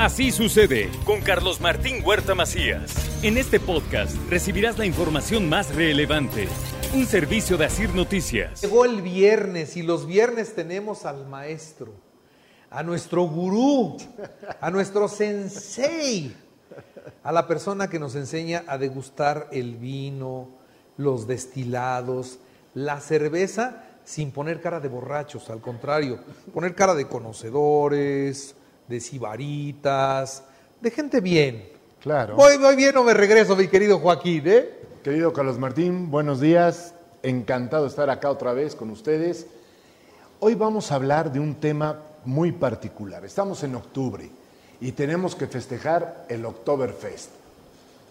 [0.00, 3.22] Así sucede con Carlos Martín Huerta Macías.
[3.22, 6.48] En este podcast recibirás la información más relevante.
[6.94, 8.62] Un servicio de Asir Noticias.
[8.62, 11.92] Llegó el viernes y los viernes tenemos al maestro,
[12.70, 13.98] a nuestro gurú,
[14.62, 16.34] a nuestro sensei,
[17.22, 20.48] a la persona que nos enseña a degustar el vino,
[20.96, 22.38] los destilados,
[22.72, 26.20] la cerveza sin poner cara de borrachos, al contrario,
[26.54, 28.56] poner cara de conocedores,
[28.90, 30.42] de sibaritas,
[30.80, 31.70] de gente bien.
[32.00, 32.34] Claro.
[32.34, 34.68] Voy, voy bien o me regreso, mi querido Joaquín, ¿eh?
[35.04, 36.92] Querido Carlos Martín, buenos días.
[37.22, 39.46] Encantado de estar acá otra vez con ustedes.
[40.40, 43.24] Hoy vamos a hablar de un tema muy particular.
[43.24, 44.28] Estamos en octubre
[44.80, 47.30] y tenemos que festejar el Oktoberfest,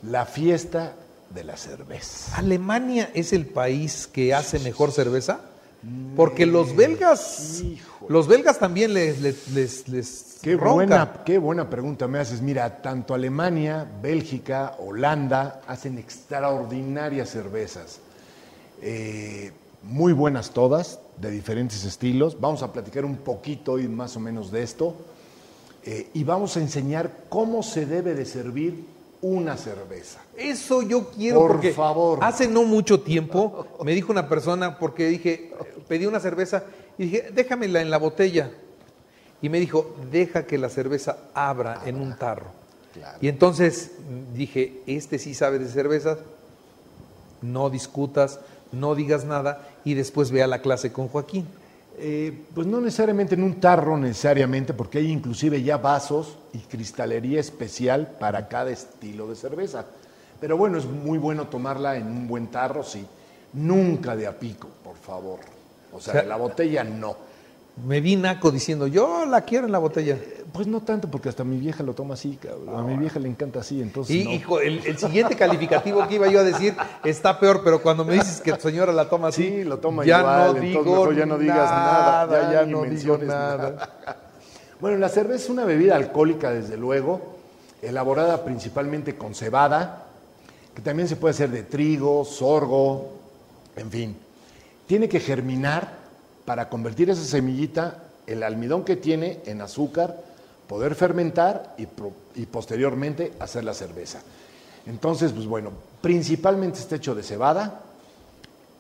[0.04, 0.94] la fiesta
[1.30, 2.38] de la cerveza.
[2.38, 5.42] ¿Alemania es el país que hace mejor cerveza?
[6.16, 8.12] Porque los belgas, Híjole.
[8.14, 10.74] los belgas también les, les, les, les Qué roncan.
[10.74, 12.42] buena, qué buena pregunta me haces.
[12.42, 18.00] Mira, tanto Alemania, Bélgica, Holanda hacen extraordinarias cervezas.
[18.82, 19.52] Eh,
[19.84, 22.40] muy buenas todas, de diferentes estilos.
[22.42, 24.96] Vamos a platicar un poquito hoy más o menos de esto.
[25.86, 28.84] Eh, y vamos a enseñar cómo se debe de servir
[29.22, 30.20] una cerveza.
[30.38, 32.20] Eso yo quiero Por porque favor.
[32.22, 35.52] hace no mucho tiempo me dijo una persona porque dije,
[35.90, 36.64] pedí una cerveza
[36.98, 38.52] y dije, déjamela en la botella.
[39.42, 42.52] Y me dijo, deja que la cerveza abra en un tarro.
[42.94, 43.18] Claro.
[43.20, 43.92] Y entonces
[44.34, 46.20] dije, este sí sabe de cervezas,
[47.42, 48.40] no discutas,
[48.72, 51.48] no digas nada y después ve a la clase con Joaquín.
[52.02, 57.42] Eh, pues no necesariamente en un tarro, necesariamente, porque hay inclusive ya vasos y cristalería
[57.42, 59.86] especial para cada estilo de cerveza.
[60.40, 63.06] Pero bueno, es muy bueno tomarla en un buen tarro, sí.
[63.52, 65.59] Nunca de a pico, por favor.
[65.94, 67.16] O sea, O sea, de la botella no.
[67.86, 70.16] Me vi naco diciendo, yo la quiero en la botella.
[70.16, 72.76] Eh, Pues no tanto, porque hasta mi vieja lo toma así, cabrón.
[72.78, 74.16] A mi vieja le encanta así, entonces.
[74.16, 74.32] Y, no.
[74.32, 78.14] hijo, el, el siguiente calificativo que iba yo a decir está peor, pero cuando me
[78.16, 81.16] dices que tu señora la toma así, Sí, lo toma ya igual, no digo mejor
[81.16, 83.58] ya no digas nada, ya- ya no menciones nada.
[83.58, 83.90] nada.
[84.82, 87.22] Bueno, la cerveza es una bebida alcohólica, desde luego,
[87.82, 90.06] elaborada principalmente con cebada,
[90.76, 93.10] que también se puede hacer de trigo, sorgo,
[93.78, 94.16] en fin.
[94.90, 96.00] Tiene que germinar
[96.46, 100.20] para convertir esa semillita, el almidón que tiene, en azúcar,
[100.68, 104.24] poder fermentar y, posteriormente hacer la cerveza.
[104.88, 105.70] Entonces, pues bueno,
[106.02, 107.84] principalmente está hecho de cebada,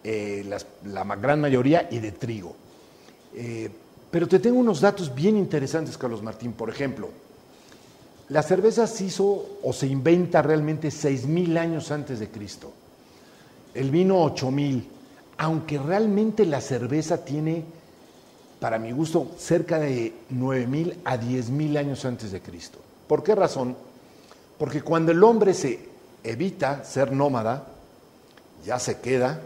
[0.03, 2.56] eh, las- la gran mayoría, y de trigo.
[3.36, 3.70] Eh,
[4.09, 6.53] pero te tengo unos datos bien interesantes, Carlos Martín.
[6.53, 7.09] Por ejemplo,
[8.30, 12.72] la cerveza se hizo o se inventa realmente 6.000 años antes de Cristo.
[13.76, 14.90] El vino 8.000.
[15.40, 17.64] Aunque realmente la cerveza tiene,
[18.60, 22.78] para mi gusto, cerca de 9.000 a 10.000 años antes de Cristo.
[23.08, 23.78] ¿Por qué razón?
[24.58, 25.80] Porque cuando el hombre se
[26.26, 27.68] evita ser nómada,
[28.66, 29.40] ya se queda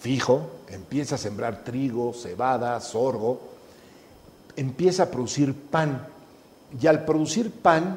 [0.00, 3.40] fijo, empieza a sembrar trigo, cebada, sorgo,
[4.56, 6.04] empieza a producir pan.
[6.80, 7.96] Y al producir pan,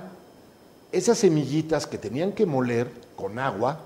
[0.92, 3.80] esas semillitas que tenían que moler con agua,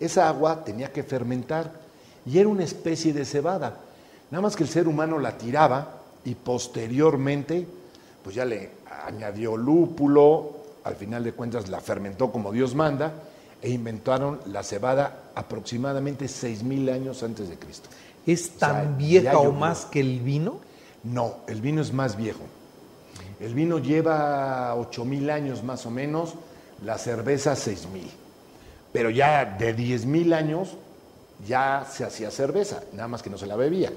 [0.00, 1.81] esa agua tenía que fermentar
[2.26, 3.78] y era una especie de cebada.
[4.30, 7.66] Nada más que el ser humano la tiraba y posteriormente,
[8.22, 8.70] pues ya le
[9.06, 13.12] añadió lúpulo, al final de cuentas la fermentó como Dios manda
[13.60, 17.88] e inventaron la cebada aproximadamente 6.000 años antes de Cristo.
[18.26, 20.60] ¿Es O sea, tan vieja o más que el vino?
[21.04, 22.40] No, el vino es más viejo.
[23.40, 26.34] El vino lleva 8.000 años más o menos,
[26.84, 28.08] la cerveza 6.000.
[28.92, 30.76] Pero ya de 10.000 años
[31.46, 33.92] ya se hacía cerveza, nada más que no se la bebía.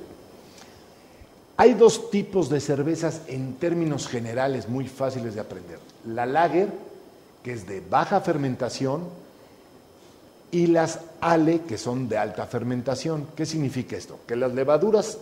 [1.58, 5.80] Hay dos tipos de cervezas en términos generales muy fáciles de aprender.
[6.06, 6.70] La lager,
[7.44, 9.04] que es de baja fermentación,
[10.52, 13.28] y las ale, que son de alta fermentación.
[13.36, 14.20] ¿Qué significa esto?
[14.28, 15.18] Que las levaduras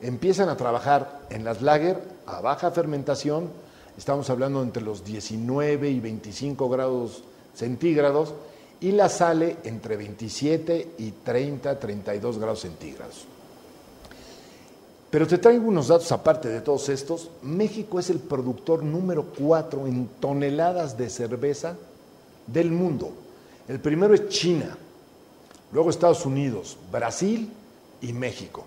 [0.00, 3.50] empiezan a trabajar en las lager a baja fermentación,
[3.96, 7.22] estamos hablando entre los 19 y 25 grados
[7.54, 8.34] centígrados,
[8.82, 13.26] y la sale entre 27 y 30, 32 grados centígrados.
[15.08, 17.30] Pero te traigo unos datos aparte de todos estos.
[17.42, 21.76] México es el productor número cuatro en toneladas de cerveza
[22.46, 23.12] del mundo.
[23.68, 24.76] El primero es China,
[25.72, 27.52] luego Estados Unidos, Brasil
[28.00, 28.64] y México.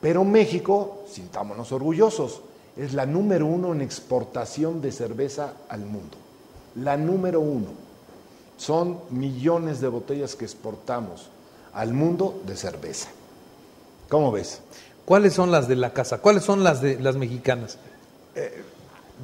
[0.00, 2.42] Pero México, sintámonos orgullosos,
[2.76, 6.16] es la número uno en exportación de cerveza al mundo.
[6.76, 7.87] La número uno.
[8.58, 11.30] Son millones de botellas que exportamos
[11.72, 13.08] al mundo de cerveza.
[14.10, 14.60] ¿Cómo ves?
[15.06, 16.18] ¿Cuáles son las de la casa?
[16.18, 17.78] ¿Cuáles son las de las mexicanas?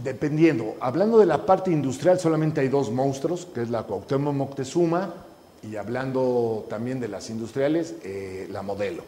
[0.02, 5.14] Dependiendo, hablando de la parte industrial solamente hay dos monstruos, que es la Cuauhtémoc Moctezuma
[5.62, 9.04] y hablando también de las industriales, eh, la Modelo.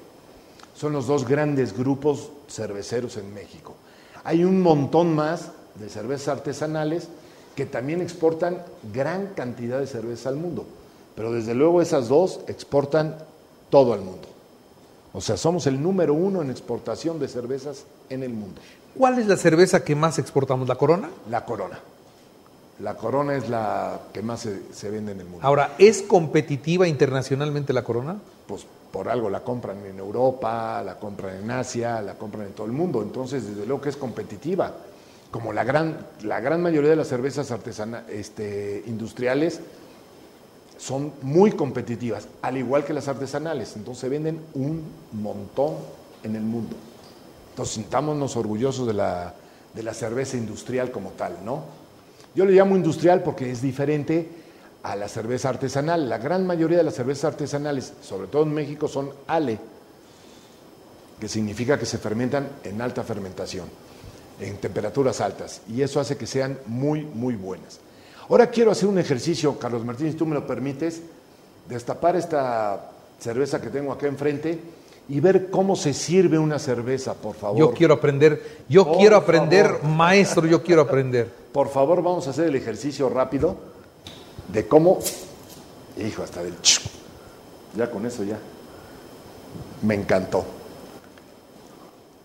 [0.76, 3.74] Son los dos grandes grupos cerveceros en México.
[4.22, 7.08] Hay un montón más de cervezas artesanales
[7.56, 8.62] que también exportan
[8.92, 10.66] gran cantidad de cerveza al mundo,
[11.16, 13.16] pero desde luego esas dos exportan
[13.70, 14.28] todo al mundo.
[15.14, 18.60] O sea, somos el número uno en exportación de cervezas en el mundo.
[18.96, 20.68] ¿Cuál es la cerveza que más exportamos?
[20.68, 21.08] ¿La Corona?
[21.30, 21.80] La Corona.
[22.80, 25.40] La Corona es la que más se, se vende en el mundo.
[25.46, 28.16] Ahora, ¿es competitiva internacionalmente la Corona?
[28.46, 32.66] Pues por algo la compran en Europa, la compran en Asia, la compran en todo
[32.66, 33.00] el mundo.
[33.00, 34.74] Entonces, desde luego que es competitiva.
[35.30, 39.60] Como la gran, la gran mayoría de las cervezas artesanales, este, industriales,
[40.78, 43.74] son muy competitivas, al igual que las artesanales.
[43.76, 44.82] Entonces se venden un
[45.12, 45.74] montón
[46.22, 46.76] en el mundo.
[47.50, 49.34] Entonces sintámonos orgullosos de la,
[49.74, 51.64] de la cerveza industrial como tal, ¿no?
[52.34, 54.28] Yo le llamo industrial porque es diferente
[54.82, 56.08] a la cerveza artesanal.
[56.08, 59.58] La gran mayoría de las cervezas artesanales, sobre todo en México, son ale,
[61.18, 63.66] que significa que se fermentan en alta fermentación,
[64.40, 67.78] en temperaturas altas, y eso hace que sean muy, muy buenas.
[68.28, 71.00] Ahora quiero hacer un ejercicio, Carlos Martínez, si tú me lo permites,
[71.68, 74.58] destapar esta cerveza que tengo acá enfrente
[75.08, 77.58] y ver cómo se sirve una cerveza, por favor.
[77.58, 79.84] Yo quiero aprender, yo Por quiero aprender, favor.
[79.84, 81.32] maestro, yo quiero aprender.
[81.56, 83.56] Por favor, vamos a hacer el ejercicio rápido
[84.52, 84.98] de cómo.
[85.96, 86.52] Hijo, hasta del.
[87.74, 88.38] Ya con eso ya.
[89.80, 90.44] Me encantó.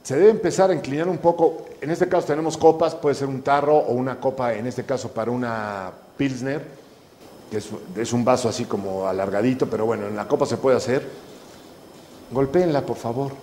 [0.04, 1.66] Se debe empezar a inclinar un poco.
[1.80, 5.12] En este caso tenemos copas, puede ser un tarro o una copa, en este caso
[5.12, 6.66] para una Pilsner,
[7.50, 7.58] que
[8.02, 11.08] es, un vaso así como alargadito, pero bueno, en la copa se puede hacer.
[12.32, 13.34] Golpéenla, por favor.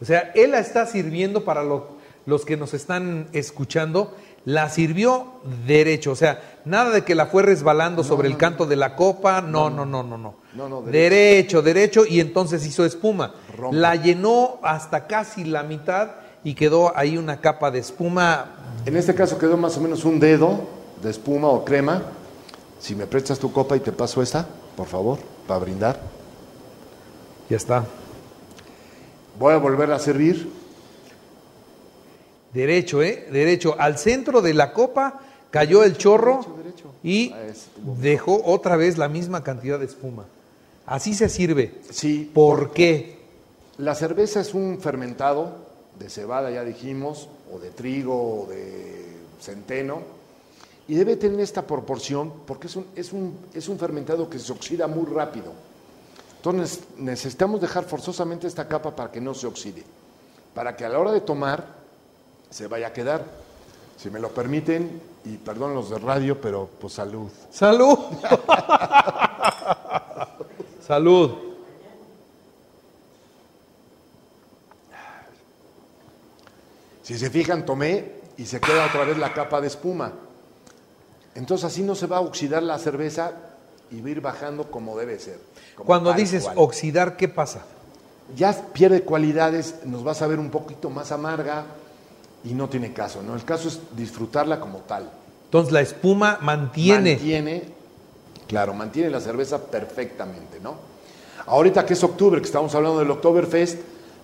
[0.00, 1.96] O sea, él la está sirviendo para lo-
[2.26, 4.14] los que nos están escuchando,
[4.46, 5.26] la sirvió
[5.66, 9.40] derecho, o sea, nada de que la fue resbalando sobre el canto de la copa,
[9.40, 10.36] no, no, no, no, no.
[10.54, 13.34] No, no, derecho, derecho, y entonces hizo espuma.
[13.56, 13.76] Rompe.
[13.76, 16.10] La llenó hasta casi la mitad
[16.44, 18.52] y quedó ahí una capa de espuma.
[18.86, 20.60] En este caso quedó más o menos un dedo
[21.02, 22.02] de espuma o crema.
[22.78, 24.46] Si me prestas tu copa y te paso esta,
[24.76, 25.18] por favor,
[25.48, 26.00] para brindar.
[27.50, 27.84] Ya está.
[29.40, 30.65] Voy a volver a servir.
[32.56, 33.28] Derecho, ¿eh?
[33.30, 33.76] Derecho.
[33.78, 35.20] Al centro de la copa
[35.50, 36.92] cayó el chorro derecho, derecho.
[37.02, 37.52] y Ah,
[38.00, 40.24] dejó otra vez la misma cantidad de espuma.
[40.86, 41.74] Así se sirve.
[41.90, 43.16] Sí, ¿Por qué?
[43.78, 45.54] la cerveza es un fermentado
[45.98, 49.04] de cebada, ya dijimos, o de trigo, o de
[49.38, 50.00] centeno,
[50.88, 54.50] y debe tener esta proporción porque es un, es un, es un fermentado que se
[54.50, 55.52] oxida muy rápido.
[56.36, 59.82] Entonces necesitamos dejar forzosamente esta capa para que no se oxide,
[60.54, 61.66] para que a la hora de tomar
[62.50, 63.24] se vaya a quedar.
[63.96, 67.28] Si me lo permiten, y perdón los de radio, pero pues salud.
[67.50, 67.98] Salud.
[70.86, 71.32] Salud.
[77.02, 80.12] Si se fijan, tomé y se queda otra vez la capa de espuma.
[81.34, 83.32] Entonces así no se va a oxidar la cerveza
[83.90, 85.38] y va a ir bajando como debe ser.
[85.74, 86.56] como Cuando dices cual.
[86.58, 87.62] oxidar, ¿qué pasa?
[88.34, 91.64] ya pierde cualidades, nos va a saber un poquito más amarga
[92.44, 93.34] y no tiene caso, ¿no?
[93.34, 95.10] El caso es disfrutarla como tal.
[95.44, 97.12] Entonces la espuma mantiene.
[97.12, 97.62] Mantiene,
[98.46, 100.74] claro, mantiene la cerveza perfectamente, ¿no?
[101.46, 103.78] Ahorita que es octubre, que estamos hablando del Oktoberfest,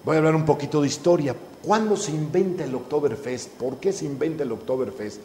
[0.04, 1.34] voy a hablar un poquito de historia.
[1.62, 3.50] ¿Cuándo se inventa el Oktoberfest?
[3.50, 5.20] ¿Por qué se inventa el Oktoberfest?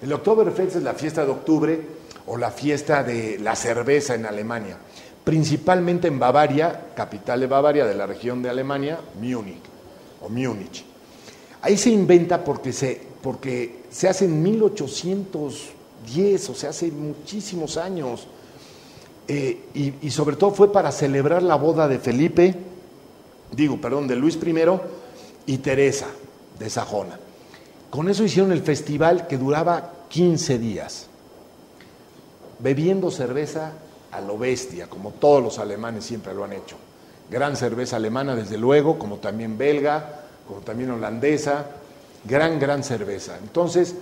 [0.00, 1.80] El Oktoberfest es la fiesta de octubre
[2.26, 4.78] o la fiesta de la cerveza en Alemania,
[5.24, 9.62] principalmente en Bavaria, capital de Bavaria, de la región de Alemania, Múnich
[10.22, 10.91] o Múnich.
[11.62, 18.26] Ahí se inventa porque se, porque se hace en 1810, o sea, hace muchísimos años.
[19.28, 22.56] Eh, y, y sobre todo fue para celebrar la boda de Felipe,
[23.52, 24.54] digo, perdón, de Luis I
[25.46, 26.08] y Teresa
[26.58, 27.18] de Sajona.
[27.90, 31.06] Con eso hicieron el festival que duraba 15 días,
[32.58, 33.72] bebiendo cerveza
[34.10, 36.76] a lo bestia, como todos los alemanes siempre lo han hecho.
[37.30, 41.66] Gran cerveza alemana, desde luego, como también belga, como también holandesa,
[42.24, 43.38] gran, gran cerveza.
[43.42, 43.94] Entonces,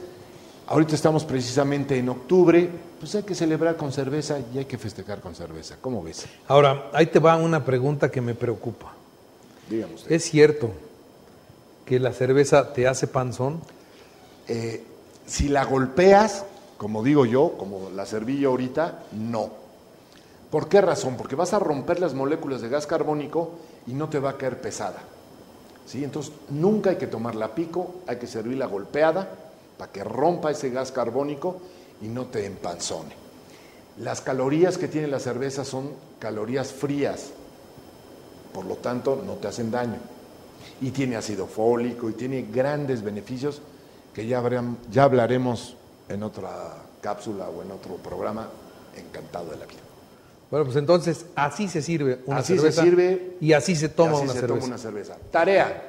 [0.66, 2.68] ahorita estamos precisamente en octubre,
[2.99, 5.76] pues hay que celebrar con cerveza y hay que festejar con cerveza.
[5.80, 6.26] ¿Cómo ves?
[6.49, 8.92] Ahora, ahí te va una pregunta que me preocupa.
[9.68, 10.12] Dígame usted.
[10.12, 10.70] ¿Es cierto
[11.85, 13.61] que la cerveza te hace panzón?
[14.49, 14.85] Eh,
[15.26, 16.44] si la golpeas,
[16.76, 19.50] como digo yo, como la yo ahorita, no.
[20.50, 21.16] ¿Por qué razón?
[21.16, 23.52] Porque vas a romper las moléculas de gas carbónico
[23.87, 25.00] y no te va a caer pesada.
[25.90, 26.04] ¿Sí?
[26.04, 29.28] Entonces, nunca hay que tomarla a pico, hay que servirla golpeada
[29.76, 31.56] para que rompa ese gas carbónico
[32.00, 33.12] y no te empanzone.
[33.99, 37.30] Las calorías que tiene la cerveza son calorías frías,
[38.54, 39.97] por lo tanto no te hacen daño.
[40.80, 43.61] Y tiene ácido fólico y tiene grandes beneficios
[44.14, 45.75] que ya, habrán- ya hablaremos
[46.09, 48.49] en otra cápsula o en otro programa.
[48.97, 49.80] Encantado de la vida.
[50.50, 52.83] Bueno, pues entonces así se sirve una Así se cerveza.
[52.83, 54.54] sirve y así se toma y así una se cerveza.
[54.61, 55.16] toma una cerveza.
[55.30, 55.83] Tarea,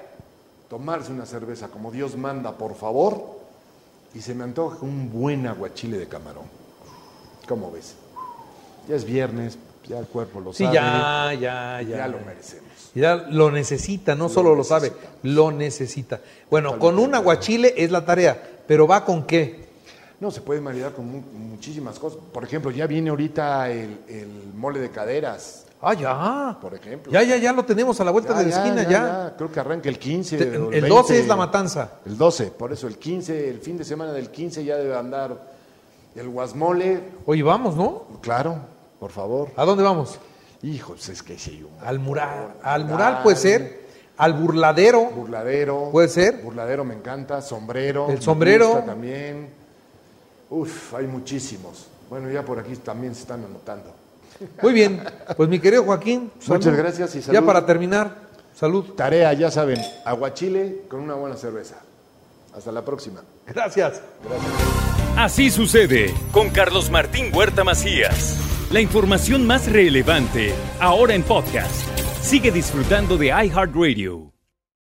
[0.69, 3.39] tomarse una cerveza como Dios manda, por favor,
[4.13, 6.43] y se me antoja un buen aguachile de camarón.
[7.47, 7.95] ¿Cómo ves?
[8.87, 10.75] Ya es viernes, ya el cuerpo lo Sí, sabe.
[10.75, 11.97] ya, ya, ya.
[11.97, 12.69] Ya lo merecemos.
[12.93, 14.91] Ya lo necesita, no solo lo sabe,
[15.23, 16.19] lo necesita.
[16.51, 19.70] Bueno, con un aguachile es la tarea, pero ¿va con qué?
[20.21, 22.19] No, se puede maridar con mu- muchísimas cosas.
[22.31, 26.57] Por ejemplo, ya viene ahorita el, el mole de caderas, Ah, ya.
[26.61, 27.11] por ejemplo.
[27.11, 29.33] Ya, ya, ya lo tenemos a la vuelta de la esquina, ya.
[29.35, 30.37] Creo que arranca el 15.
[30.37, 30.87] Te- o el 20.
[30.89, 31.93] 12 es la matanza.
[32.05, 35.35] El 12, por eso el 15, el fin de semana del 15 ya debe andar
[36.15, 37.01] el guasmole.
[37.25, 38.03] Oye, vamos, ¿no?
[38.21, 38.57] Claro,
[38.99, 39.49] por favor.
[39.55, 40.19] ¿A dónde vamos?
[40.61, 41.63] Hijos, es que sí.
[41.67, 42.53] un Al mural.
[42.61, 43.81] Al mural puede ser.
[44.17, 45.05] Al burladero.
[45.05, 45.89] Burladero.
[45.91, 46.43] Puede ser.
[46.43, 47.41] Burladero me encanta.
[47.41, 48.07] Sombrero.
[48.09, 48.67] El me sombrero.
[48.67, 49.60] gusta también.
[50.51, 51.87] Uf, hay muchísimos.
[52.09, 53.91] Bueno, ya por aquí también se están anotando.
[54.61, 55.01] Muy bien.
[55.37, 56.29] Pues mi querido Joaquín.
[56.47, 56.77] Muchas salud.
[56.77, 57.45] gracias y Ya salud.
[57.47, 58.15] para terminar,
[58.55, 58.85] salud.
[58.95, 61.75] Tarea, ya saben, aguachile con una buena cerveza.
[62.55, 63.21] Hasta la próxima.
[63.47, 64.01] Gracias.
[65.17, 68.37] Así sucede con Carlos Martín Huerta Macías.
[68.71, 71.87] La información más relevante ahora en podcast.
[72.21, 74.30] Sigue disfrutando de iHeartRadio.